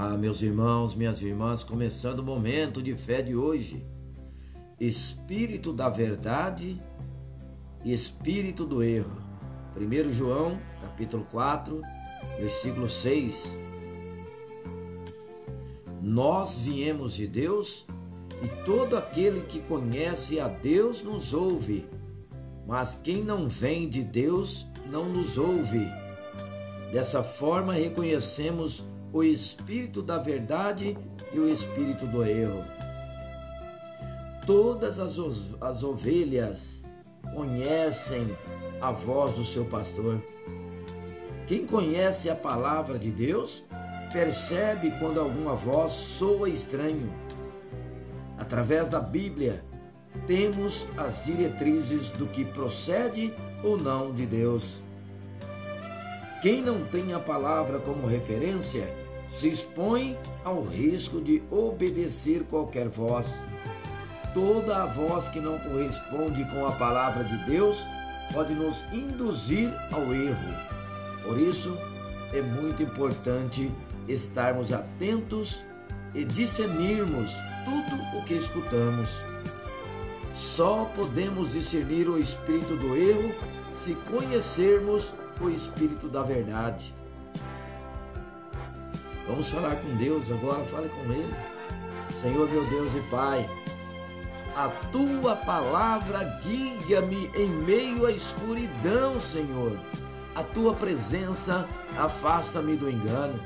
Olá, 0.00 0.16
meus 0.16 0.42
irmãos, 0.42 0.94
minhas 0.94 1.20
irmãs, 1.20 1.64
começando 1.64 2.20
o 2.20 2.22
momento 2.22 2.80
de 2.80 2.96
fé 2.96 3.20
de 3.20 3.34
hoje. 3.34 3.84
Espírito 4.78 5.72
da 5.72 5.88
verdade 5.88 6.80
e 7.84 7.92
espírito 7.92 8.64
do 8.64 8.80
erro. 8.80 9.20
1 9.76 10.12
João, 10.12 10.56
capítulo 10.80 11.26
4, 11.32 11.82
versículo 12.38 12.88
6. 12.88 13.58
Nós 16.00 16.56
viemos 16.58 17.14
de 17.14 17.26
Deus 17.26 17.84
e 18.40 18.46
todo 18.64 18.96
aquele 18.96 19.40
que 19.46 19.58
conhece 19.62 20.38
a 20.38 20.46
Deus 20.46 21.02
nos 21.02 21.34
ouve, 21.34 21.84
mas 22.68 22.94
quem 22.94 23.20
não 23.20 23.48
vem 23.48 23.88
de 23.88 24.04
Deus 24.04 24.64
não 24.86 25.08
nos 25.08 25.36
ouve. 25.36 25.84
Dessa 26.92 27.20
forma 27.20 27.72
reconhecemos 27.72 28.84
o 29.12 29.22
espírito 29.22 30.02
da 30.02 30.18
verdade 30.18 30.96
e 31.32 31.38
o 31.38 31.48
espírito 31.48 32.06
do 32.06 32.24
erro. 32.24 32.64
Todas 34.46 34.98
as, 34.98 35.18
as 35.60 35.82
ovelhas 35.82 36.88
conhecem 37.34 38.36
a 38.80 38.92
voz 38.92 39.34
do 39.34 39.44
seu 39.44 39.64
pastor. 39.64 40.22
Quem 41.46 41.66
conhece 41.66 42.28
a 42.30 42.34
palavra 42.34 42.98
de 42.98 43.10
Deus 43.10 43.64
percebe 44.12 44.90
quando 44.98 45.20
alguma 45.20 45.54
voz 45.54 45.92
soa 45.92 46.48
estranho. 46.48 47.12
Através 48.38 48.88
da 48.88 49.00
Bíblia, 49.00 49.64
temos 50.26 50.86
as 50.96 51.24
diretrizes 51.24 52.10
do 52.10 52.26
que 52.26 52.44
procede 52.44 53.34
ou 53.62 53.76
não 53.76 54.12
de 54.12 54.26
Deus. 54.26 54.82
Quem 56.40 56.62
não 56.62 56.84
tem 56.84 57.12
a 57.12 57.18
palavra 57.18 57.80
como 57.80 58.06
referência 58.06 58.94
se 59.28 59.48
expõe 59.48 60.16
ao 60.44 60.62
risco 60.62 61.20
de 61.20 61.42
obedecer 61.50 62.44
qualquer 62.44 62.88
voz. 62.88 63.44
Toda 64.32 64.82
a 64.82 64.86
voz 64.86 65.28
que 65.28 65.40
não 65.40 65.58
corresponde 65.58 66.44
com 66.44 66.64
a 66.64 66.72
palavra 66.72 67.24
de 67.24 67.36
Deus 67.44 67.84
pode 68.32 68.54
nos 68.54 68.84
induzir 68.92 69.72
ao 69.90 70.14
erro. 70.14 70.54
Por 71.24 71.38
isso, 71.38 71.76
é 72.32 72.40
muito 72.40 72.82
importante 72.84 73.70
estarmos 74.06 74.72
atentos 74.72 75.64
e 76.14 76.24
discernirmos 76.24 77.32
tudo 77.64 78.18
o 78.18 78.24
que 78.24 78.34
escutamos. 78.34 79.10
Só 80.32 80.84
podemos 80.94 81.52
discernir 81.52 82.08
o 82.08 82.18
espírito 82.18 82.76
do 82.76 82.94
erro 82.94 83.34
se 83.72 83.94
conhecermos 84.10 85.12
o 85.40 85.50
espírito 85.50 86.08
da 86.08 86.22
verdade. 86.22 86.94
Vamos 89.26 89.50
falar 89.50 89.76
com 89.76 89.96
Deus 89.96 90.30
agora, 90.30 90.64
fale 90.64 90.88
com 90.88 91.12
Ele. 91.12 91.34
Senhor 92.12 92.48
meu 92.50 92.64
Deus 92.66 92.94
e 92.94 93.00
Pai, 93.10 93.48
a 94.56 94.68
tua 94.90 95.36
palavra 95.36 96.24
guia-me 96.42 97.30
em 97.36 97.48
meio 97.48 98.06
à 98.06 98.10
escuridão, 98.10 99.20
Senhor. 99.20 99.78
A 100.34 100.42
tua 100.42 100.74
presença 100.74 101.68
afasta-me 101.96 102.76
do 102.76 102.90
engano. 102.90 103.38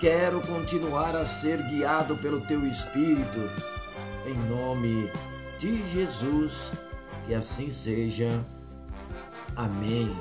Quero 0.00 0.40
continuar 0.42 1.16
a 1.16 1.24
ser 1.24 1.62
guiado 1.62 2.16
pelo 2.16 2.40
teu 2.42 2.66
Espírito. 2.66 3.50
Em 4.26 4.34
nome 4.48 5.10
de 5.58 5.82
Jesus, 5.90 6.70
que 7.26 7.32
assim 7.32 7.70
seja. 7.70 8.44
Amém. 9.54 10.14